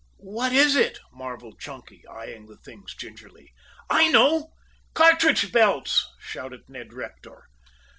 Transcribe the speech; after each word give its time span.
"What 0.17 0.51
is 0.51 0.75
it!" 0.75 0.97
marveled 1.13 1.59
Chunky, 1.59 2.03
eyeing 2.07 2.47
the 2.47 2.57
things 2.57 2.95
gingerly. 2.95 3.53
"I 3.87 4.07
know! 4.07 4.51
Cartridge 4.95 5.51
belts!" 5.51 6.07
shouted 6.19 6.63
Ned 6.67 6.91
Rector. 6.91 7.43